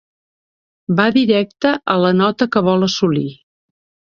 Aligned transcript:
Va 0.99 1.05
directe 1.17 1.73
a 1.97 1.99
la 2.07 2.11
nota 2.23 2.51
que 2.57 2.67
vol 2.71 2.89
assolir. 2.89 3.29